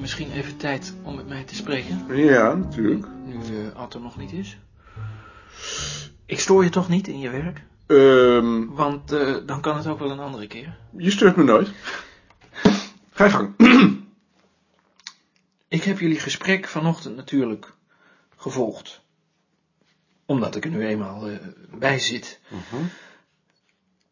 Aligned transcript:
misschien 0.00 0.32
even 0.32 0.56
tijd 0.56 0.94
om 1.02 1.14
met 1.14 1.28
mij 1.28 1.44
te 1.44 1.54
spreken? 1.54 2.16
Ja, 2.16 2.54
natuurlijk. 2.54 3.06
Nu 3.24 3.34
uh, 3.34 3.74
Ad 3.74 3.94
er 3.94 4.00
nog 4.00 4.16
niet 4.16 4.32
is. 4.32 4.58
Ik 6.26 6.40
stoor 6.40 6.64
je 6.64 6.70
toch 6.70 6.88
niet 6.88 7.08
in 7.08 7.18
je 7.18 7.30
werk? 7.30 7.62
Ehm, 7.86 8.66
Want 8.66 9.12
uh, 9.12 9.36
dan 9.46 9.60
kan 9.60 9.76
het 9.76 9.86
ook 9.86 9.98
wel 9.98 10.10
een 10.10 10.18
andere 10.18 10.46
keer. 10.46 10.76
je 10.96 11.10
steurt 11.10 11.36
me 11.36 11.42
nooit. 11.42 11.70
Ga 13.10 13.24
je 13.24 13.30
gang. 13.30 13.54
Ik 15.68 15.84
heb 15.84 15.98
jullie 15.98 16.18
gesprek 16.20 16.68
vanochtend 16.68 17.16
natuurlijk 17.16 17.72
gevolgd. 18.36 19.00
Omdat 20.26 20.56
ik 20.56 20.64
er 20.64 20.70
nu 20.70 20.86
eenmaal 20.86 21.30
uh, 21.30 21.36
bij 21.78 21.98
zit. 21.98 22.40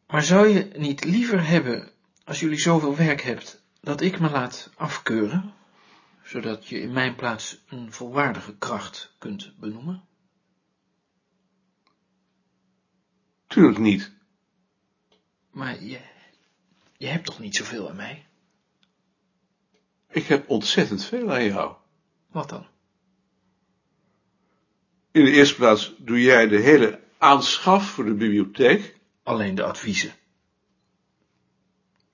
Maar 0.06 0.23
zou 0.23 0.48
je 0.48 0.70
niet 0.77 1.05
liever 1.05 1.47
hebben, 1.47 1.89
als 2.25 2.41
jullie 2.41 2.59
zoveel 2.59 2.97
werk 2.97 3.23
hebt, 3.23 3.62
dat 3.80 4.01
ik 4.01 4.20
me 4.20 4.30
laat 4.30 4.70
afkeuren, 4.77 5.53
zodat 6.25 6.67
je 6.69 6.81
in 6.81 6.93
mijn 6.93 7.15
plaats 7.15 7.62
een 7.69 7.93
volwaardige 7.93 8.57
kracht 8.57 9.15
kunt 9.19 9.55
benoemen? 9.61 10.05
Tuurlijk 13.47 13.79
niet. 13.79 14.12
Maar 15.51 15.83
je, 15.83 16.01
je 16.97 17.06
hebt 17.06 17.25
toch 17.25 17.39
niet 17.39 17.56
zoveel 17.56 17.89
aan 17.89 17.97
mij? 17.97 18.27
Ik 20.09 20.27
heb 20.27 20.48
ontzettend 20.48 21.05
veel 21.05 21.33
aan 21.33 21.45
jou. 21.45 21.77
Wat 22.31 22.48
dan? 22.48 22.67
In 25.11 25.25
de 25.25 25.31
eerste 25.31 25.55
plaats 25.55 25.95
doe 25.98 26.23
jij 26.23 26.48
de 26.48 26.61
hele 26.61 27.01
aanschaf 27.19 27.91
voor 27.91 28.05
de 28.05 28.14
bibliotheek. 28.14 28.97
Alleen 29.23 29.55
de 29.55 29.62
adviezen. 29.62 30.12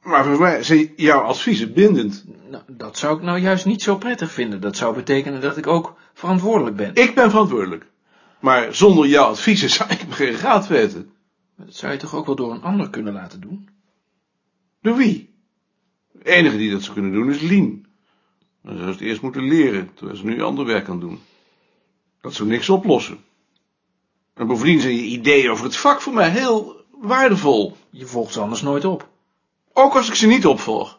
Maar 0.09 0.25
voor 0.25 0.39
mij 0.39 0.63
zijn 0.63 0.93
jouw 0.97 1.21
adviezen 1.21 1.73
bindend. 1.73 2.25
Nou, 2.51 2.63
dat 2.67 2.99
zou 2.99 3.17
ik 3.17 3.23
nou 3.23 3.39
juist 3.39 3.65
niet 3.65 3.83
zo 3.83 3.97
prettig 3.97 4.33
vinden. 4.33 4.61
Dat 4.61 4.77
zou 4.77 4.95
betekenen 4.95 5.41
dat 5.41 5.57
ik 5.57 5.67
ook 5.67 5.97
verantwoordelijk 6.15 6.77
ben. 6.77 6.95
Ik 6.95 7.15
ben 7.15 7.31
verantwoordelijk. 7.31 7.87
Maar 8.41 8.75
zonder 8.75 9.07
jouw 9.07 9.25
adviezen 9.25 9.71
zou 9.71 9.91
ik 9.91 10.07
me 10.07 10.13
geen 10.13 10.37
raad 10.37 10.67
weten. 10.67 11.13
Maar 11.55 11.67
dat 11.67 11.75
zou 11.75 11.93
je 11.93 11.99
toch 11.99 12.15
ook 12.15 12.27
wel 12.27 12.35
door 12.35 12.53
een 12.53 12.63
ander 12.63 12.91
kunnen 12.91 13.13
laten 13.13 13.41
doen? 13.41 13.69
Door 14.83 14.97
wie? 14.97 15.35
De 16.13 16.31
enige 16.31 16.57
die 16.57 16.71
dat 16.71 16.83
zou 16.83 16.95
kunnen 16.95 17.13
doen 17.13 17.31
is 17.31 17.41
Lien. 17.41 17.87
Dan 18.63 18.77
zou 18.77 18.87
ze 18.87 18.93
het 18.93 19.01
eerst 19.01 19.23
moeten 19.23 19.49
leren, 19.49 19.91
terwijl 19.95 20.19
ze 20.19 20.25
nu 20.25 20.43
ander 20.43 20.65
werk 20.65 20.89
aan 20.89 21.01
doen. 21.01 21.19
Dat 22.21 22.35
zou 22.35 22.49
niks 22.49 22.69
oplossen. 22.69 23.19
En 24.35 24.47
bovendien 24.47 24.81
zijn 24.81 24.95
je 24.95 25.03
ideeën 25.03 25.51
over 25.51 25.65
het 25.65 25.77
vak 25.77 26.01
voor 26.01 26.15
mij 26.15 26.31
heel 26.31 26.85
waardevol. 27.01 27.77
Je 27.91 28.07
volgt 28.07 28.33
ze 28.33 28.41
anders 28.41 28.63
nooit 28.63 28.85
op. 28.85 29.09
Ook 29.79 29.95
als 29.97 30.09
ik 30.09 30.15
ze 30.15 30.27
niet 30.27 30.47
opvolg. 30.47 30.99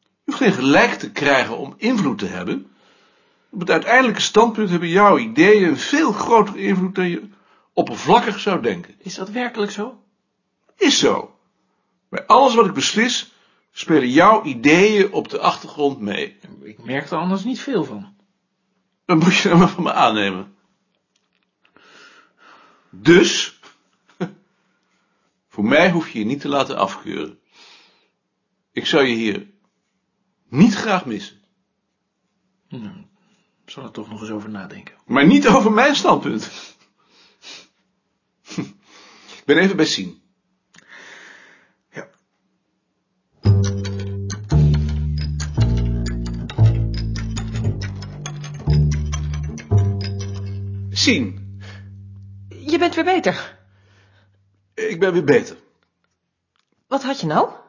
Je 0.00 0.22
hoeft 0.24 0.38
geen 0.38 0.52
gelijk 0.52 0.92
te 0.92 1.12
krijgen 1.12 1.58
om 1.58 1.74
invloed 1.76 2.18
te 2.18 2.26
hebben. 2.26 2.70
Op 3.50 3.60
het 3.60 3.70
uiteindelijke 3.70 4.20
standpunt 4.20 4.70
hebben 4.70 4.88
jouw 4.88 5.18
ideeën 5.18 5.68
een 5.68 5.76
veel 5.76 6.12
grotere 6.12 6.58
invloed 6.58 6.94
dan 6.94 7.08
je 7.08 7.28
oppervlakkig 7.72 8.40
zou 8.40 8.62
denken. 8.62 8.94
Is 8.98 9.14
dat 9.14 9.30
werkelijk 9.30 9.72
zo? 9.72 10.02
Is 10.76 10.98
zo. 10.98 11.38
Bij 12.08 12.26
alles 12.26 12.54
wat 12.54 12.66
ik 12.66 12.72
beslis, 12.72 13.32
spelen 13.72 14.10
jouw 14.10 14.44
ideeën 14.44 15.12
op 15.12 15.28
de 15.28 15.38
achtergrond 15.38 16.00
mee. 16.00 16.38
Ik 16.62 16.84
merk 16.84 17.10
er 17.10 17.18
anders 17.18 17.44
niet 17.44 17.60
veel 17.60 17.84
van. 17.84 18.14
Dan 19.04 19.18
moet 19.18 19.36
je 19.36 19.48
dat 19.48 19.58
maar 19.58 19.68
van 19.68 19.82
me 19.82 19.92
aannemen. 19.92 20.54
Dus, 22.90 23.60
voor 25.52 25.64
mij 25.64 25.90
hoef 25.90 26.10
je 26.10 26.18
je 26.18 26.24
niet 26.24 26.40
te 26.40 26.48
laten 26.48 26.76
afkeuren. 26.76 27.38
Ik 28.76 28.86
zou 28.86 29.04
je 29.04 29.14
hier 29.14 29.46
niet 30.48 30.74
graag 30.74 31.06
missen. 31.06 31.40
Nou, 32.68 33.04
ik 33.64 33.70
zal 33.70 33.82
er 33.84 33.90
toch 33.90 34.08
nog 34.10 34.20
eens 34.20 34.30
over 34.30 34.50
nadenken. 34.50 34.94
Maar 35.06 35.26
niet 35.26 35.48
over 35.48 35.72
mijn 35.72 35.96
standpunt. 35.96 36.74
Ik 39.38 39.42
ben 39.44 39.58
even 39.58 39.76
bij 39.76 39.84
Sien. 39.84 40.22
Ja. 41.90 42.08
Sien, 50.90 51.58
Je 52.48 52.78
bent 52.78 52.94
weer 52.94 53.04
beter. 53.04 53.58
ik 54.74 55.00
ben 55.00 55.12
weer 55.12 55.24
beter. 55.24 55.56
Wat 56.86 57.02
had 57.02 57.20
je 57.20 57.26
nou? 57.26 57.64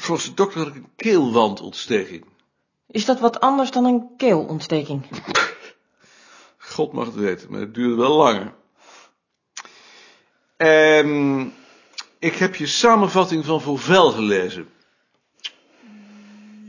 Volgens 0.00 0.28
de 0.28 0.34
dokter 0.34 0.58
had 0.58 0.68
ik 0.68 0.74
een 0.74 0.90
keelwandontsteking. 0.96 2.24
Is 2.86 3.04
dat 3.04 3.20
wat 3.20 3.40
anders 3.40 3.70
dan 3.70 3.84
een 3.84 4.08
keelontsteking? 4.16 5.04
God 6.58 6.92
mag 6.92 7.06
het 7.06 7.14
weten, 7.14 7.50
maar 7.50 7.60
het 7.60 7.74
duurde 7.74 7.94
wel 7.94 8.16
langer. 8.16 8.52
Ehm, 10.56 11.46
ik 12.18 12.34
heb 12.34 12.54
je 12.54 12.66
samenvatting 12.66 13.44
van 13.44 13.60
Vauvel 13.60 14.10
gelezen. 14.10 14.68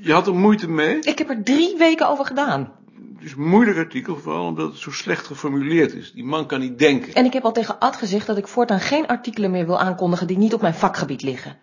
Je 0.01 0.13
had 0.13 0.27
er 0.27 0.35
moeite 0.35 0.69
mee. 0.69 0.99
Ik 0.99 1.17
heb 1.17 1.29
er 1.29 1.43
drie 1.43 1.77
weken 1.77 2.09
over 2.09 2.25
gedaan. 2.25 2.73
Het 3.15 3.23
is 3.23 3.31
een 3.31 3.47
moeilijk 3.47 3.77
artikel, 3.77 4.17
vooral 4.17 4.45
omdat 4.45 4.71
het 4.71 4.77
zo 4.79 4.91
slecht 4.91 5.25
geformuleerd 5.25 5.93
is. 5.93 6.11
Die 6.11 6.23
man 6.23 6.47
kan 6.47 6.59
niet 6.59 6.79
denken. 6.79 7.13
En 7.13 7.25
ik 7.25 7.33
heb 7.33 7.43
al 7.43 7.51
tegen 7.51 7.79
Ad 7.79 7.95
gezegd 7.95 8.27
dat 8.27 8.37
ik 8.37 8.47
voortaan 8.47 8.79
geen 8.79 9.07
artikelen 9.07 9.51
meer 9.51 9.65
wil 9.65 9.79
aankondigen 9.79 10.27
die 10.27 10.37
niet 10.37 10.53
op 10.53 10.61
mijn 10.61 10.73
vakgebied 10.73 11.21
liggen. 11.21 11.59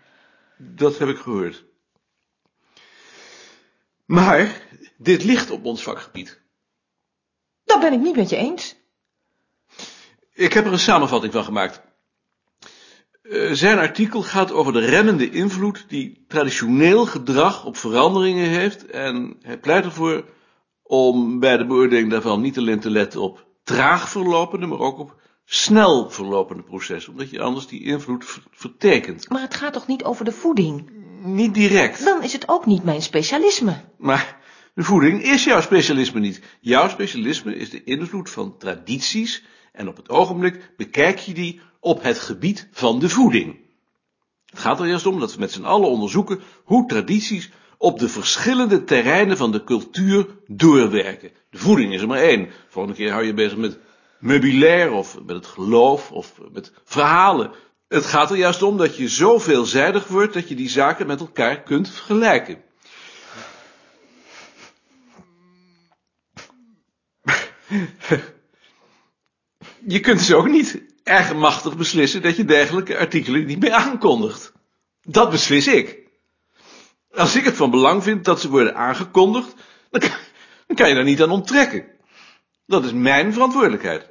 Dat 0.58 0.98
heb 0.98 1.08
ik 1.08 1.18
gehoord. 1.18 1.64
Maar, 4.04 4.68
dit 4.96 5.24
ligt 5.24 5.50
op 5.50 5.64
ons 5.64 5.82
vakgebied. 5.82 6.40
Dat 7.64 7.80
ben 7.80 7.92
ik 7.92 8.00
niet 8.00 8.16
met 8.16 8.30
je 8.30 8.36
eens. 8.36 8.76
Ik 10.32 10.52
heb 10.52 10.66
er 10.66 10.72
een 10.72 10.78
samenvatting 10.78 11.32
van 11.32 11.44
gemaakt. 11.44 11.82
Eh, 13.22 13.52
zijn 13.52 13.78
artikel 13.78 14.22
gaat 14.22 14.52
over 14.52 14.72
de 14.72 14.84
remmende 14.84 15.30
invloed 15.30 15.84
die 15.88 16.24
traditioneel 16.28 17.06
gedrag 17.06 17.64
op 17.64 17.76
veranderingen 17.76 18.48
heeft 18.48 18.86
en 18.86 19.36
hij 19.42 19.58
pleit 19.58 19.84
ervoor 19.84 20.24
om 20.82 21.38
bij 21.40 21.56
de 21.56 21.66
beoordeling 21.66 22.10
daarvan 22.10 22.40
niet 22.40 22.58
alleen 22.58 22.80
te 22.80 22.90
letten 22.90 23.20
op 23.20 23.46
traag 23.62 24.08
verlopende, 24.08 24.66
maar 24.66 24.78
ook 24.78 24.98
op 24.98 25.20
snel 25.50 26.10
verlopende 26.10 26.62
processen, 26.62 27.12
omdat 27.12 27.30
je 27.30 27.40
anders 27.40 27.66
die 27.66 27.84
invloed 27.84 28.24
ver- 28.24 28.42
vertekent. 28.50 29.28
Maar 29.28 29.40
het 29.40 29.54
gaat 29.54 29.72
toch 29.72 29.86
niet 29.86 30.04
over 30.04 30.24
de 30.24 30.32
voeding? 30.32 30.90
Niet 31.22 31.54
direct, 31.54 32.04
Dan 32.04 32.22
is 32.22 32.32
het 32.32 32.48
ook 32.48 32.66
niet 32.66 32.84
mijn 32.84 33.02
specialisme. 33.02 33.84
maar 33.98 34.36
de 34.74 34.82
voeding 34.84 35.22
is 35.22 35.44
jouw 35.44 35.60
specialisme 35.60 36.20
niet. 36.20 36.40
Jouw 36.60 36.88
specialisme 36.88 37.56
is 37.56 37.70
de 37.70 37.84
invloed 37.84 38.30
van 38.30 38.56
tradities 38.58 39.44
en 39.72 39.88
op 39.88 39.96
het 39.96 40.08
ogenblik 40.08 40.72
bekijk 40.76 41.18
je 41.18 41.34
die 41.34 41.60
op 41.80 42.02
het 42.02 42.18
gebied 42.18 42.68
van 42.72 42.98
de 42.98 43.08
voeding. 43.08 43.56
Het 44.46 44.58
gaat 44.58 44.80
er 44.80 44.86
eerst 44.86 45.06
om 45.06 45.20
dat 45.20 45.34
we 45.34 45.40
met 45.40 45.52
z'n 45.52 45.64
allen 45.64 45.88
onderzoeken 45.88 46.40
hoe 46.64 46.86
tradities 46.88 47.50
op 47.78 47.98
de 47.98 48.08
verschillende 48.08 48.84
terreinen 48.84 49.36
van 49.36 49.52
de 49.52 49.64
cultuur 49.64 50.26
doorwerken. 50.46 51.30
De 51.50 51.58
voeding 51.58 51.92
is 51.94 52.00
er 52.00 52.06
maar 52.06 52.18
één. 52.22 52.48
Volgende 52.68 52.96
keer 52.96 53.10
hou 53.12 53.24
je 53.24 53.34
bezig 53.34 53.56
met 53.58 53.78
meubilair 54.18 54.92
of 54.92 55.18
met 55.26 55.36
het 55.36 55.46
geloof 55.46 56.10
of 56.12 56.32
met 56.52 56.72
verhalen. 56.84 57.52
Het 57.88 58.06
gaat 58.06 58.30
er 58.30 58.36
juist 58.36 58.62
om 58.62 58.76
dat 58.76 58.96
je 58.96 59.08
zo 59.08 59.38
veelzijdig 59.38 60.06
wordt 60.06 60.34
dat 60.34 60.48
je 60.48 60.54
die 60.54 60.68
zaken 60.68 61.06
met 61.06 61.20
elkaar 61.20 61.62
kunt 61.62 61.90
vergelijken. 61.90 62.62
Je 69.86 70.00
kunt 70.00 70.18
dus 70.18 70.32
ook 70.32 70.48
niet 70.48 70.82
eigenmachtig 71.02 71.76
beslissen 71.76 72.22
dat 72.22 72.36
je 72.36 72.44
dergelijke 72.44 72.98
artikelen 72.98 73.46
niet 73.46 73.60
meer 73.60 73.72
aankondigt. 73.72 74.52
Dat 75.02 75.30
beslis 75.30 75.66
ik. 75.66 75.98
Als 77.14 77.36
ik 77.36 77.44
het 77.44 77.56
van 77.56 77.70
belang 77.70 78.02
vind 78.02 78.24
dat 78.24 78.40
ze 78.40 78.50
worden 78.50 78.74
aangekondigd, 78.74 79.54
dan 79.90 80.00
kan 80.74 80.88
je 80.88 80.94
daar 80.94 81.04
niet 81.04 81.22
aan 81.22 81.30
onttrekken. 81.30 81.97
Dat 82.68 82.84
is 82.84 82.92
mijn 82.92 83.32
verantwoordelijkheid. 83.32 84.02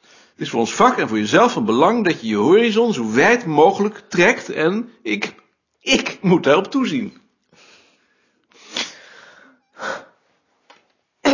Het 0.00 0.44
is 0.44 0.50
voor 0.50 0.60
ons 0.60 0.74
vak 0.74 0.98
en 0.98 1.08
voor 1.08 1.18
jezelf 1.18 1.52
van 1.52 1.64
belang 1.64 2.04
dat 2.04 2.20
je 2.20 2.26
je 2.26 2.36
horizon 2.36 2.92
zo 2.92 3.12
wijd 3.12 3.46
mogelijk 3.46 4.02
trekt 4.08 4.48
en 4.50 4.92
ik, 5.02 5.34
ik 5.80 6.18
moet 6.20 6.44
daarop 6.44 6.70
toezien. 6.70 7.20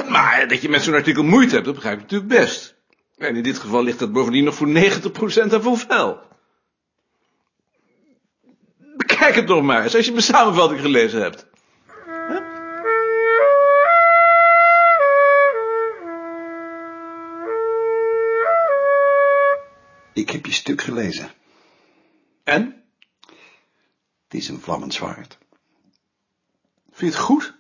Maar 0.09 0.49
dat 0.49 0.63
je 0.63 0.69
met 0.69 0.83
zo'n 0.83 0.95
artikel 0.95 1.23
moeite 1.23 1.55
hebt, 1.55 1.65
dat 1.65 1.75
begrijp 1.75 1.97
ik 1.97 2.03
natuurlijk 2.03 2.31
best. 2.41 2.75
En 3.17 3.37
in 3.37 3.43
dit 3.43 3.59
geval 3.59 3.83
ligt 3.83 3.99
dat 3.99 4.13
bovendien 4.13 4.45
nog 4.45 4.55
voor 4.55 4.69
90% 4.69 4.73
aan 5.53 5.63
Vauvel. 5.63 6.19
Bekijk 8.97 9.35
het 9.35 9.47
nog 9.47 9.63
maar 9.63 9.83
eens, 9.83 9.97
als 9.97 10.05
je 10.05 10.13
mijn 10.13 10.25
samenvatting 10.25 10.81
gelezen 10.81 11.23
hebt. 11.23 11.47
Ik 20.13 20.31
heb 20.31 20.47
je 20.47 20.53
stuk 20.53 20.83
gelezen. 20.83 21.31
En? 22.45 22.85
Het 24.25 24.41
is 24.41 24.49
een 24.49 24.61
vlammend 24.61 24.95
zwaard. 24.95 25.39
Vind 26.91 27.13
je 27.13 27.19
het 27.19 27.27
goed? 27.27 27.55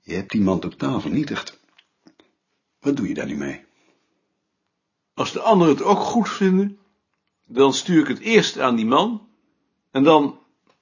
Je 0.00 0.14
hebt 0.14 0.30
die 0.30 0.40
man 0.40 0.60
totaal 0.60 1.00
vernietigd. 1.00 1.58
Wat 2.80 2.96
doe 2.96 3.08
je 3.08 3.14
daar 3.14 3.26
nu 3.26 3.36
mee? 3.36 3.64
Als 5.14 5.32
de 5.32 5.40
anderen 5.40 5.74
het 5.74 5.82
ook 5.82 5.98
goed 5.98 6.28
vinden, 6.28 6.78
dan 7.46 7.74
stuur 7.74 8.00
ik 8.00 8.08
het 8.08 8.18
eerst 8.18 8.58
aan 8.58 8.76
die 8.76 8.86
man 8.86 9.28
en 9.90 10.02
dan 10.02 10.38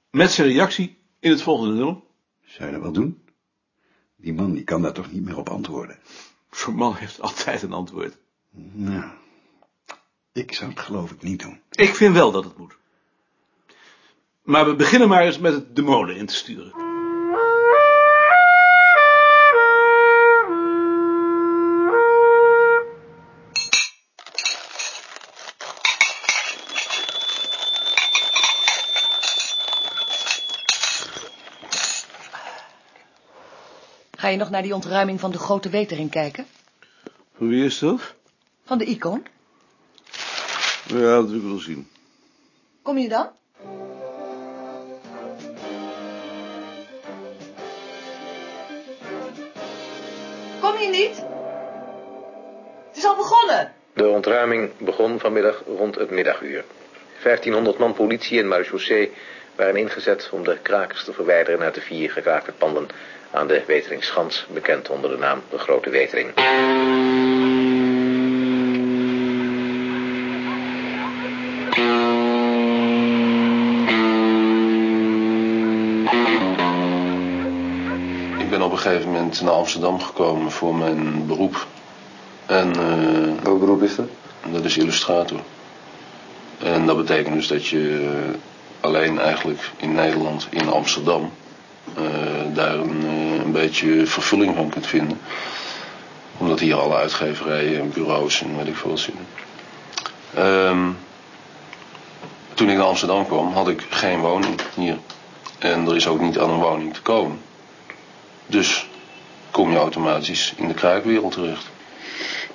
met 0.09 0.31
zijn 0.31 0.47
reactie 0.47 0.97
in 1.19 1.31
het 1.31 1.41
volgende 1.41 1.75
nummer. 1.75 2.01
Zou 2.45 2.65
je 2.65 2.73
dat 2.73 2.81
wel 2.81 2.91
doen? 2.91 3.23
Die 4.15 4.33
man 4.33 4.51
die 4.51 4.63
kan 4.63 4.81
daar 4.81 4.93
toch 4.93 5.11
niet 5.11 5.23
meer 5.23 5.37
op 5.37 5.49
antwoorden? 5.49 5.99
Zo'n 6.51 6.75
man 6.75 6.95
heeft 6.95 7.21
altijd 7.21 7.61
een 7.61 7.73
antwoord. 7.73 8.17
Nou, 8.71 9.11
ik 10.39 10.53
zou 10.53 10.69
het 10.69 10.79
geloof 10.79 11.11
ik 11.11 11.21
niet 11.21 11.39
doen. 11.39 11.61
Ik 11.71 11.95
vind 11.95 12.13
wel 12.13 12.31
dat 12.31 12.43
het 12.43 12.57
moet. 12.57 12.77
Maar 14.43 14.65
we 14.65 14.75
beginnen 14.75 15.07
maar 15.07 15.23
eens 15.23 15.39
met 15.39 15.53
het 15.53 15.75
de 15.75 15.81
molen 15.81 16.15
in 16.15 16.25
te 16.25 16.33
sturen. 16.33 16.87
Ga 34.17 34.27
je 34.27 34.37
nog 34.37 34.49
naar 34.49 34.61
die 34.61 34.73
ontruiming 34.73 35.19
van 35.19 35.31
de 35.31 35.37
grote 35.37 35.69
wetering 35.69 36.09
kijken? 36.09 36.45
Van 37.37 37.47
wie 37.47 37.65
is 37.65 37.79
dat? 37.79 38.15
Van 38.65 38.77
de 38.77 38.85
icoon? 38.85 39.23
Ja, 40.89 41.15
dat 41.15 41.29
wil 41.29 41.37
ik 41.37 41.43
wel 41.43 41.59
zien. 41.59 41.87
Kom 42.81 42.97
je 42.97 43.09
dan? 43.09 43.27
Kom 50.61 50.77
je 50.77 50.87
niet? 50.91 51.23
Het 52.87 52.97
is 52.97 53.05
al 53.05 53.15
begonnen. 53.15 53.73
De 53.93 54.07
ontruiming 54.07 54.69
begon 54.77 55.19
vanmiddag 55.19 55.63
rond 55.77 55.95
het 55.95 56.09
middaguur. 56.09 56.63
1500 57.23 57.77
man 57.77 57.93
politie 57.93 58.39
en 58.39 58.47
marechaussee 58.47 59.11
waren 59.55 59.75
ingezet 59.75 60.29
om 60.31 60.43
de 60.43 60.57
krakers 60.61 61.03
te 61.03 61.13
verwijderen 61.13 61.61
uit 61.61 61.75
de 61.75 61.81
vier 61.81 62.11
gekraakte 62.11 62.51
panden 62.51 62.87
aan 63.31 63.47
de 63.47 63.63
Weteringschans, 63.67 64.45
bekend 64.53 64.89
onder 64.89 65.09
de 65.09 65.17
naam 65.17 65.41
de 65.49 65.57
Grote 65.57 65.89
Wetering. 65.89 66.33
Moment 79.29 79.47
naar 79.49 79.59
Amsterdam 79.59 80.01
gekomen 80.01 80.51
voor 80.51 80.75
mijn 80.75 81.27
beroep. 81.27 81.67
En 82.45 82.75
eh, 82.75 83.43
Welk 83.43 83.59
beroep 83.59 83.83
is 83.83 83.95
dat? 83.95 84.07
dat 84.51 84.63
is 84.63 84.77
illustrator. 84.77 85.39
En 86.57 86.85
dat 86.85 86.97
betekent 86.97 87.35
dus 87.35 87.47
dat 87.47 87.67
je 87.67 88.11
alleen 88.79 89.19
eigenlijk 89.19 89.71
in 89.77 89.93
Nederland, 89.93 90.47
in 90.49 90.69
Amsterdam, 90.69 91.31
eh, 91.95 92.03
daar 92.53 92.73
een, 92.73 93.03
eh, 93.05 93.43
een 93.43 93.51
beetje 93.51 94.05
vervulling 94.05 94.55
van 94.55 94.69
kunt 94.69 94.87
vinden. 94.87 95.19
Omdat 96.37 96.59
hier 96.59 96.75
alle 96.75 96.95
uitgeverijen 96.95 97.79
en 97.79 97.91
bureaus 97.91 98.41
en 98.41 98.57
weet 98.57 98.67
ik 98.67 98.75
veel 98.75 98.89
wat 98.89 98.99
zitten. 98.99 99.25
Ehm, 100.33 100.89
toen 102.53 102.69
ik 102.69 102.77
naar 102.77 102.85
Amsterdam 102.85 103.25
kwam, 103.25 103.53
had 103.53 103.67
ik 103.67 103.85
geen 103.89 104.19
woning 104.19 104.61
hier. 104.75 104.97
En 105.59 105.87
er 105.87 105.95
is 105.95 106.07
ook 106.07 106.19
niet 106.19 106.39
aan 106.39 106.49
een 106.49 106.59
woning 106.59 106.93
te 106.93 107.01
komen. 107.01 107.39
Dus 108.45 108.88
automatisch 109.79 110.53
in 110.57 110.67
de 110.67 110.73
kraakwereld 110.73 111.31
terecht. 111.31 111.69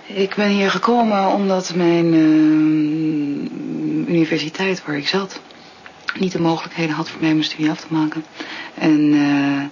Ik 0.06 0.34
ben 0.34 0.48
hier 0.48 0.70
gekomen 0.70 1.26
omdat 1.28 1.74
mijn 1.74 2.12
eh, 2.14 4.10
universiteit 4.14 4.84
waar 4.84 4.96
ik 4.96 5.08
zat 5.08 5.40
niet 6.18 6.32
de 6.32 6.40
mogelijkheden 6.40 6.94
had 6.94 7.10
voor 7.10 7.20
mij 7.20 7.30
mijn 7.32 7.44
studie 7.44 7.70
af 7.70 7.80
te 7.80 7.86
maken. 7.88 8.24
En 8.74 9.12
eh, 9.14 9.64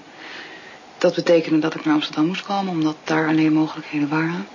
dat 0.98 1.14
betekende 1.14 1.58
dat 1.58 1.74
ik 1.74 1.84
naar 1.84 1.94
Amsterdam 1.94 2.26
moest 2.26 2.42
komen 2.42 2.72
omdat 2.72 2.96
daar 3.04 3.28
alleen 3.28 3.52
mogelijkheden 3.52 4.08
waren. 4.08 4.46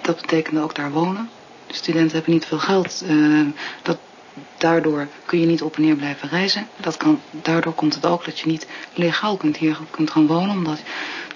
Dat 0.00 0.20
betekende 0.20 0.60
ook 0.60 0.74
daar 0.74 0.90
wonen. 0.92 1.30
De 1.66 1.74
studenten 1.74 2.12
hebben 2.12 2.32
niet 2.32 2.46
veel 2.46 2.58
geld. 2.58 3.02
eh, 3.08 3.40
dat, 3.82 3.98
daardoor 4.64 5.06
kun 5.24 5.40
je 5.40 5.46
niet 5.46 5.62
op 5.62 5.76
en 5.76 5.82
neer 5.82 5.96
blijven 5.96 6.28
reizen. 6.28 6.66
Dat 6.76 6.96
kan, 6.96 7.20
daardoor 7.30 7.72
komt 7.72 7.94
het 7.94 8.06
ook 8.06 8.24
dat 8.24 8.38
je 8.38 8.46
niet 8.46 8.66
legaal 8.94 9.36
kunt 9.36 9.56
hier 9.56 9.78
kunt 9.90 10.10
gaan 10.10 10.26
wonen. 10.26 10.56
Omdat 10.56 10.82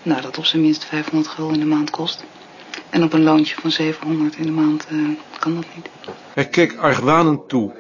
nou, 0.02 0.20
dat 0.20 0.38
op 0.38 0.44
zijn 0.44 0.62
minst 0.62 0.84
500 0.84 1.32
gulden 1.32 1.54
in 1.54 1.60
de 1.60 1.66
maand 1.66 1.90
kost. 1.90 2.24
En 2.90 3.02
op 3.02 3.12
een 3.12 3.22
loontje 3.22 3.54
van 3.60 3.70
700 3.70 4.36
in 4.36 4.42
de 4.42 4.50
maand 4.50 4.86
eh, 4.86 4.96
kan 5.38 5.54
dat 5.54 5.64
niet. 5.74 5.88
Hij 6.34 6.48
keek 6.48 6.76
argwanend 6.76 7.48
toe. 7.48 7.72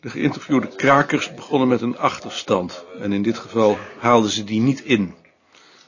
De 0.00 0.10
geïnterviewde 0.10 0.68
krakers 0.76 1.34
begonnen 1.34 1.68
met 1.68 1.80
een 1.80 1.98
achterstand. 1.98 2.84
En 3.00 3.12
in 3.12 3.22
dit 3.22 3.38
geval 3.38 3.78
haalden 3.98 4.30
ze 4.30 4.44
die 4.44 4.60
niet 4.60 4.80
in. 4.80 5.14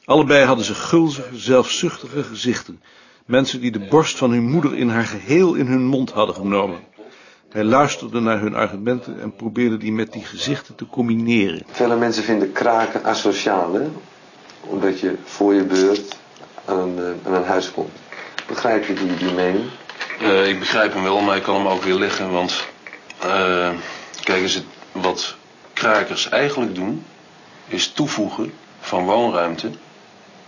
Allebei 0.05 0.44
hadden 0.44 0.64
ze 0.64 0.75
gulzige, 0.75 1.38
zelfzuchtige 1.38 2.23
gezichten. 2.23 2.81
Mensen 3.26 3.61
die 3.61 3.70
de 3.70 3.87
borst 3.88 4.19
van 4.19 4.31
hun 4.31 4.50
moeder 4.50 4.76
in 4.76 4.88
haar 4.88 5.05
geheel 5.05 5.55
in 5.55 5.67
hun 5.67 5.84
mond 5.84 6.11
hadden 6.11 6.34
genomen. 6.34 6.81
Hij 7.53 7.65
luisterde 7.65 8.21
naar 8.21 8.41
hun 8.41 8.55
argumenten 8.55 9.21
en 9.21 9.35
probeerde 9.37 9.77
die 9.77 9.93
met 9.93 10.13
die 10.13 10.25
gezichten 10.25 10.75
te 10.75 10.87
combineren. 10.87 11.63
Vele 11.71 11.97
mensen 11.97 12.23
vinden 12.23 12.53
kraken 12.53 13.05
asociaal, 13.05 13.75
hè? 13.75 13.89
Omdat 14.61 15.01
je 15.01 15.15
voor 15.25 15.55
je 15.55 15.63
beurt 15.65 16.17
aan 16.65 16.79
een, 16.79 16.99
eh, 16.99 17.27
aan 17.27 17.35
een 17.35 17.45
huis 17.45 17.71
komt. 17.73 17.91
Begrijp 18.47 18.85
je 18.87 18.95
die, 18.95 19.17
die 19.17 19.33
mening? 19.33 19.65
Eh, 20.21 20.49
ik 20.49 20.59
begrijp 20.59 20.93
hem 20.93 21.03
wel, 21.03 21.21
maar 21.21 21.37
ik 21.37 21.43
kan 21.43 21.55
hem 21.55 21.67
ook 21.67 21.82
weer 21.82 21.94
leggen, 21.94 22.31
want... 22.31 22.67
eh, 23.19 23.71
kijk 24.23 24.43
eens, 24.43 24.63
wat 24.93 25.37
krakers 25.73 26.29
eigenlijk 26.29 26.75
doen... 26.75 27.05
is 27.69 27.93
toevoegen 27.93 28.53
van 28.81 29.05
woonruimte 29.05 29.71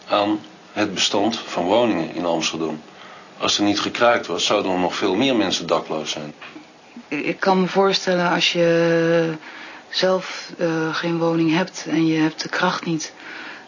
aan 0.08 0.40
het 0.73 0.94
bestand 0.94 1.38
van 1.38 1.64
woningen 1.64 2.14
in 2.14 2.25
Amsterdam. 2.25 2.80
Als 3.38 3.58
er 3.58 3.64
niet 3.64 3.80
gekraakt 3.80 4.26
was, 4.26 4.44
zouden 4.46 4.73
er 4.73 4.78
nog 4.78 4.94
veel 4.96 5.14
meer 5.14 5.37
mensen 5.37 5.66
dakloos 5.66 6.11
zijn. 6.11 6.34
Ik 7.08 7.40
kan 7.40 7.60
me 7.60 7.66
voorstellen 7.66 8.30
als 8.30 8.52
je 8.52 9.32
zelf 9.88 10.52
eh, 10.58 10.94
geen 10.94 11.18
woning 11.18 11.54
hebt 11.54 11.86
en 11.88 12.06
je 12.06 12.18
hebt 12.18 12.42
de 12.42 12.48
kracht 12.48 12.84
niet, 12.84 13.12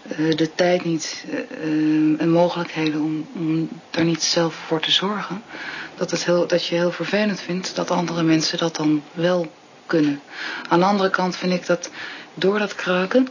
eh, 0.09 0.37
de 0.37 0.55
tijd 0.55 0.85
niet 0.85 1.25
eh, 1.31 2.21
en 2.21 2.31
mogelijkheden 2.31 3.01
om, 3.01 3.27
om 3.35 3.69
daar 3.91 4.05
niet 4.05 4.23
zelf 4.23 4.55
voor 4.55 4.81
te 4.81 4.91
zorgen, 4.91 5.43
dat, 5.95 6.11
het 6.11 6.25
heel, 6.25 6.47
dat 6.47 6.67
je 6.67 6.75
heel 6.75 6.93
vervelend 6.93 7.41
vindt 7.41 7.77
dat 7.77 7.91
andere 7.91 8.23
mensen 8.23 8.59
dat 8.59 8.77
dan 8.77 9.03
wel 9.13 9.53
kunnen. 9.87 10.21
Aan 10.69 10.79
de 10.79 10.85
andere 10.85 11.11
kant 11.11 11.37
vind 11.37 11.53
ik 11.53 11.67
dat 11.67 11.91
door 12.35 12.59
dat 12.59 12.75
kraken 12.75 13.29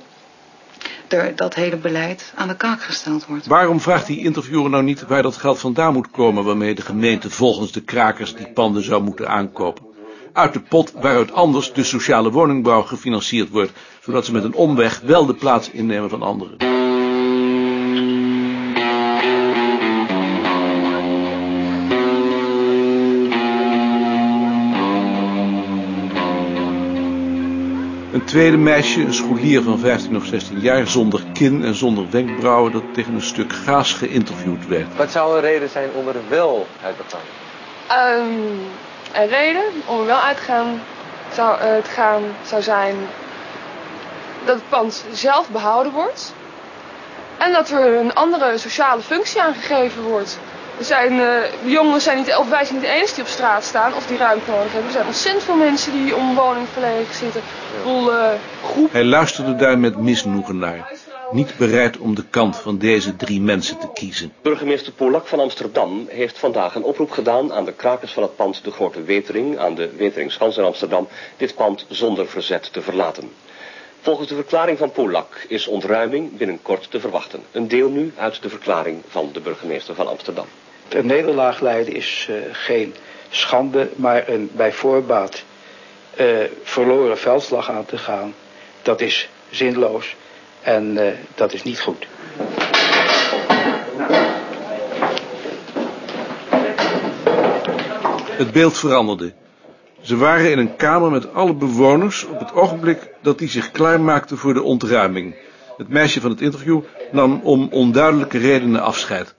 dat 1.35 1.53
hele 1.55 1.77
beleid 1.77 2.33
aan 2.35 2.47
de 2.47 2.55
kaak 2.55 2.81
gesteld 2.81 3.25
wordt. 3.25 3.45
Waarom 3.47 3.79
vraagt 3.79 4.07
die 4.07 4.19
interviewer 4.19 4.69
nou 4.69 4.83
niet 4.83 5.07
waar 5.07 5.21
dat 5.21 5.37
geld 5.37 5.59
vandaan 5.59 5.93
moet 5.93 6.11
komen... 6.11 6.43
waarmee 6.43 6.75
de 6.75 6.81
gemeente 6.81 7.29
volgens 7.29 7.71
de 7.71 7.81
krakers 7.81 8.35
die 8.35 8.51
panden 8.51 8.83
zou 8.83 9.03
moeten 9.03 9.29
aankopen? 9.29 9.85
Uit 10.33 10.53
de 10.53 10.61
pot 10.61 10.91
waaruit 10.91 11.31
anders 11.31 11.73
de 11.73 11.83
sociale 11.83 12.31
woningbouw 12.31 12.81
gefinancierd 12.81 13.49
wordt... 13.49 13.71
zodat 14.01 14.25
ze 14.25 14.31
met 14.31 14.43
een 14.43 14.55
omweg 14.55 14.99
wel 14.99 15.25
de 15.25 15.35
plaats 15.35 15.69
innemen 15.69 16.09
van 16.09 16.21
anderen. 16.21 16.84
Tweede 28.35 28.57
meisje, 28.57 29.01
een 29.01 29.13
scholier 29.13 29.61
van 29.61 29.79
15 29.79 30.15
of 30.15 30.25
16 30.25 30.59
jaar, 30.59 30.87
zonder 30.87 31.23
kin 31.33 31.63
en 31.63 31.75
zonder 31.75 32.09
wenkbrauwen, 32.09 32.71
dat 32.71 32.83
tegen 32.93 33.13
een 33.13 33.21
stuk 33.21 33.53
gaas 33.53 33.93
geïnterviewd 33.93 34.67
werd. 34.67 34.95
Wat 34.95 35.11
zou 35.11 35.35
een 35.35 35.41
reden 35.41 35.69
zijn 35.69 35.89
om 35.93 36.07
er 36.07 36.15
wel 36.29 36.67
uit 36.83 36.95
te 36.97 37.03
gaan? 37.07 37.21
Ehm, 37.87 39.21
een 39.21 39.27
reden 39.27 39.63
om 39.85 39.99
er 39.99 40.05
wel 40.05 40.19
uit 40.19 40.37
te 40.37 40.43
gaan 40.43 40.81
zou, 41.33 41.59
eh, 41.59 41.83
te 41.83 41.89
gaan 41.89 42.23
zou 42.45 42.61
zijn 42.61 42.95
dat 44.45 44.55
het 44.55 44.69
pand 44.69 45.05
zelf 45.11 45.49
behouden 45.49 45.91
wordt. 45.91 46.33
En 47.37 47.51
dat 47.51 47.69
er 47.69 47.95
een 47.95 48.13
andere 48.13 48.57
sociale 48.57 49.01
functie 49.01 49.41
aangegeven 49.41 50.03
wordt. 50.03 50.39
Er 50.77 50.85
zijn, 50.85 51.11
eh, 51.11 51.63
de 51.63 51.69
jongens 51.69 52.03
zijn 52.03 52.17
niet, 52.17 52.35
of 52.35 52.49
wij 52.49 52.65
zijn 52.65 52.79
niet 52.79 52.87
de 52.87 52.93
enige 52.93 53.13
die 53.13 53.23
op 53.23 53.29
straat 53.29 53.63
staan 53.63 53.93
of 53.93 54.07
die 54.07 54.17
ruimte 54.17 54.51
nodig 54.51 54.71
hebben. 54.71 54.85
Er 54.85 54.91
zijn 54.91 55.05
ontzettend 55.05 55.43
veel 55.43 55.55
mensen 55.55 55.91
die 55.91 56.15
om 56.15 56.35
woning 56.35 56.67
verlegen 56.73 57.15
zitten. 57.15 57.41
Eh, 57.85 58.29
groep. 58.63 58.91
Hij 58.91 59.03
luisterde 59.03 59.55
daar 59.55 59.79
met 59.79 59.97
misnoegen 59.97 60.57
naar, 60.57 60.91
niet 61.31 61.57
bereid 61.57 61.97
om 61.97 62.15
de 62.15 62.23
kant 62.29 62.55
van 62.55 62.77
deze 62.77 63.15
drie 63.15 63.41
mensen 63.41 63.77
te 63.77 63.87
kiezen. 63.93 64.33
Burgemeester 64.41 64.93
Polak 64.93 65.27
van 65.27 65.39
Amsterdam 65.39 66.05
heeft 66.09 66.37
vandaag 66.37 66.75
een 66.75 66.83
oproep 66.83 67.11
gedaan 67.11 67.53
aan 67.53 67.65
de 67.65 67.73
krakers 67.73 68.11
van 68.11 68.23
het 68.23 68.35
pand 68.35 68.63
De 68.63 68.71
Grote 68.71 69.03
Wetering 69.03 69.57
aan 69.57 69.75
de 69.75 69.89
Weteringschans 69.97 70.57
in 70.57 70.63
Amsterdam 70.63 71.07
dit 71.37 71.55
pand 71.55 71.85
zonder 71.89 72.27
verzet 72.27 72.73
te 72.73 72.81
verlaten. 72.81 73.31
Volgens 74.01 74.27
de 74.27 74.35
verklaring 74.35 74.77
van 74.77 74.91
Polak 74.91 75.45
is 75.47 75.67
ontruiming 75.67 76.37
binnenkort 76.37 76.91
te 76.91 76.99
verwachten. 76.99 77.43
Een 77.51 77.67
deel 77.67 77.89
nu 77.89 78.13
uit 78.17 78.41
de 78.41 78.49
verklaring 78.49 79.01
van 79.07 79.29
de 79.33 79.39
burgemeester 79.39 79.95
van 79.95 80.07
Amsterdam. 80.07 80.45
Een 80.89 81.05
nederlaag 81.05 81.59
leiden 81.59 81.93
is 81.93 82.27
uh, 82.29 82.35
geen 82.51 82.95
schande, 83.29 83.89
maar 83.95 84.27
een 84.27 84.49
bij 84.53 84.73
voorbaat 84.73 85.43
uh, 86.19 86.37
verloren 86.63 87.17
veldslag 87.17 87.69
aan 87.69 87.85
te 87.85 87.97
gaan, 87.97 88.33
dat 88.81 89.01
is 89.01 89.29
zinloos 89.49 90.15
en 90.61 90.97
uh, 90.97 91.07
dat 91.35 91.53
is 91.53 91.63
niet 91.63 91.79
goed. 91.79 92.07
Het 98.37 98.51
beeld 98.51 98.77
veranderde. 98.77 99.33
Ze 100.01 100.17
waren 100.17 100.51
in 100.51 100.57
een 100.57 100.75
kamer 100.75 101.11
met 101.11 101.33
alle 101.33 101.53
bewoners 101.53 102.23
op 102.23 102.39
het 102.39 102.53
ogenblik 102.53 103.09
dat 103.21 103.39
die 103.39 103.49
zich 103.49 103.71
klaarmaakten 103.71 104.37
voor 104.37 104.53
de 104.53 104.63
ontruiming. 104.63 105.35
Het 105.77 105.89
meisje 105.89 106.21
van 106.21 106.29
het 106.29 106.41
interview 106.41 106.81
nam 107.11 107.39
om 107.43 107.67
onduidelijke 107.71 108.37
redenen 108.37 108.81
afscheid. 108.81 109.35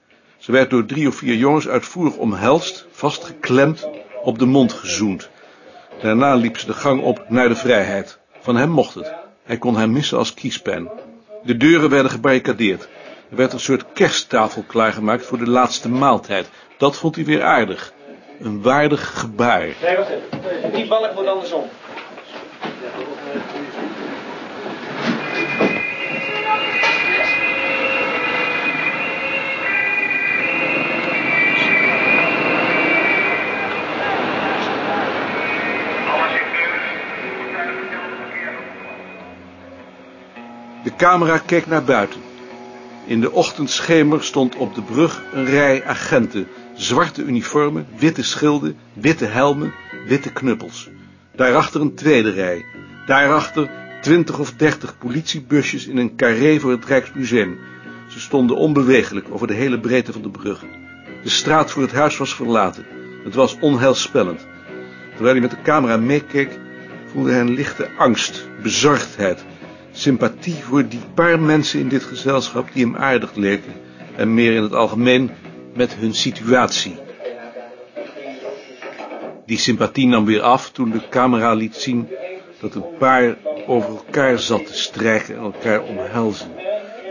Ze 0.47 0.53
werd 0.53 0.69
door 0.69 0.85
drie 0.85 1.07
of 1.07 1.15
vier 1.15 1.35
jongens 1.35 1.67
uitvoerig 1.67 2.15
omhelst, 2.15 2.85
vastgeklemd, 2.91 3.87
op 4.21 4.39
de 4.39 4.45
mond 4.45 4.73
gezoend. 4.73 5.29
Daarna 6.01 6.35
liep 6.35 6.57
ze 6.57 6.65
de 6.65 6.73
gang 6.73 7.01
op 7.01 7.25
naar 7.29 7.47
de 7.47 7.55
vrijheid. 7.55 8.19
Van 8.39 8.55
hem 8.55 8.69
mocht 8.69 8.93
het. 8.93 9.13
Hij 9.43 9.57
kon 9.57 9.75
haar 9.75 9.89
missen 9.89 10.17
als 10.17 10.33
kiespen. 10.33 10.89
De 11.43 11.57
deuren 11.57 11.89
werden 11.89 12.11
gebarricadeerd. 12.11 12.87
Er 13.29 13.35
werd 13.35 13.53
een 13.53 13.59
soort 13.59 13.85
kersttafel 13.93 14.63
klaargemaakt 14.67 15.25
voor 15.25 15.37
de 15.37 15.49
laatste 15.49 15.89
maaltijd. 15.89 16.49
Dat 16.77 16.97
vond 16.97 17.15
hij 17.15 17.25
weer 17.25 17.43
aardig. 17.43 17.93
Een 18.39 18.61
waardig 18.61 19.19
gebaar. 19.19 19.67
Die 20.73 20.87
balk 20.87 21.15
moet 21.15 21.27
andersom. 21.27 21.63
Camera 40.97 41.37
keek 41.37 41.67
naar 41.67 41.83
buiten. 41.83 42.21
In 43.05 43.21
de 43.21 43.31
ochtendschemer 43.31 44.23
stond 44.23 44.55
op 44.55 44.75
de 44.75 44.81
brug 44.81 45.23
een 45.33 45.45
rij 45.45 45.85
agenten. 45.85 46.47
Zwarte 46.75 47.23
uniformen, 47.23 47.87
witte 47.97 48.23
schilden, 48.23 48.77
witte 48.93 49.25
helmen, 49.25 49.73
witte 50.07 50.31
knuppels. 50.31 50.89
Daarachter 51.35 51.81
een 51.81 51.93
tweede 51.93 52.29
rij. 52.29 52.65
Daarachter 53.05 53.69
twintig 54.01 54.39
of 54.39 54.53
dertig 54.53 54.97
politiebusjes 54.97 55.87
in 55.87 55.97
een 55.97 56.15
carré 56.15 56.59
voor 56.59 56.71
het 56.71 56.85
Rijksmuseum. 56.85 57.57
Ze 58.07 58.19
stonden 58.19 58.57
onbewegelijk 58.57 59.27
over 59.29 59.47
de 59.47 59.53
hele 59.53 59.79
breedte 59.79 60.11
van 60.11 60.21
de 60.21 60.29
brug. 60.29 60.63
De 61.23 61.29
straat 61.29 61.71
voor 61.71 61.81
het 61.81 61.91
huis 61.91 62.17
was 62.17 62.35
verlaten. 62.35 62.85
Het 63.23 63.35
was 63.35 63.57
onheilspellend. 63.59 64.47
Terwijl 65.15 65.31
hij 65.31 65.41
met 65.41 65.51
de 65.51 65.61
camera 65.63 65.97
meekeek, 65.97 66.59
voelde 67.11 67.31
hij 67.31 67.39
een 67.39 67.53
lichte 67.53 67.89
angst, 67.97 68.47
bezorgdheid 68.61 69.45
sympathie 69.97 70.63
voor 70.63 70.87
die 70.87 70.99
paar 71.13 71.39
mensen 71.39 71.79
in 71.79 71.87
dit 71.87 72.03
gezelschap 72.03 72.69
die 72.73 72.85
hem 72.85 72.95
aardig 72.95 73.35
leken 73.35 73.73
en 74.15 74.33
meer 74.33 74.53
in 74.53 74.61
het 74.61 74.73
algemeen 74.73 75.31
met 75.73 75.95
hun 75.95 76.13
situatie. 76.13 76.95
Die 79.45 79.57
sympathie 79.57 80.07
nam 80.07 80.25
weer 80.25 80.41
af 80.41 80.69
toen 80.71 80.91
de 80.91 81.01
camera 81.09 81.53
liet 81.53 81.75
zien 81.75 82.07
dat 82.59 82.75
een 82.75 82.97
paar 82.97 83.37
over 83.67 83.89
elkaar 83.89 84.39
zat 84.39 84.65
te 84.65 84.77
strijken 84.77 85.35
en 85.35 85.41
elkaar 85.41 85.81
omhelzen. 85.81 86.51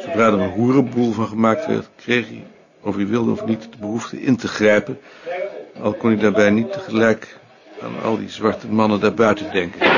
Zodra 0.01 0.27
er 0.27 0.33
een 0.33 0.51
hoerenboel 0.51 1.13
van 1.13 1.27
gemaakt 1.27 1.67
werd, 1.67 1.89
kreeg 1.97 2.29
hij, 2.29 2.47
of 2.81 2.97
hij 2.97 3.07
wilde 3.07 3.31
of 3.31 3.47
niet, 3.47 3.63
de 3.63 3.79
behoefte 3.81 4.23
in 4.23 4.37
te 4.37 4.49
grijpen, 4.49 4.99
al 5.83 5.93
kon 5.93 6.11
hij 6.11 6.19
daarbij 6.19 6.51
niet 6.51 6.73
tegelijk 6.73 7.39
aan 7.83 8.03
al 8.03 8.19
die 8.19 8.31
zwarte 8.31 8.69
mannen 8.69 9.01
daarbuiten 9.01 9.53
denken. 9.53 9.97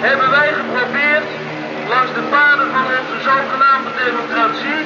hebben 0.00 0.30
wij 0.30 0.52
geprobeerd 0.52 1.24
langs 1.88 2.14
de 2.14 2.22
paden 2.30 2.70
van 2.72 2.84
onze 2.98 3.16
zogenaamde 3.22 3.90
democratie 4.04 4.82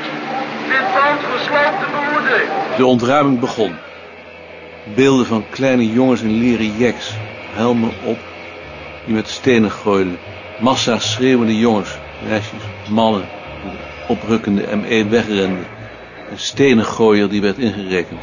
dit 0.69 0.85
pand 0.95 1.21
gesloopt 1.33 1.79
te 1.83 1.89
behoeden. 1.97 2.64
De 2.77 2.85
ontruiming 2.85 3.41
begon. 3.41 3.73
Beelden 4.95 5.27
van 5.27 5.45
kleine 5.51 5.93
jongens 5.93 6.21
in 6.21 6.31
leren 6.31 6.77
jacks, 6.77 7.15
helmen 7.55 7.93
op, 8.03 8.19
die 9.05 9.15
met 9.15 9.29
stenen 9.29 9.71
gooiden. 9.71 10.19
Massa 10.59 10.99
schreeuwende 10.99 11.59
jongens, 11.59 11.99
meisjes, 12.29 12.63
mannen, 12.91 13.25
oprukkende 14.09 14.77
ME 14.77 15.07
wegrenden. 15.09 15.67
Een 16.31 16.39
stenen 16.39 16.85
gooier 16.85 17.29
die 17.29 17.41
werd 17.41 17.59
ingerekend. 17.59 18.21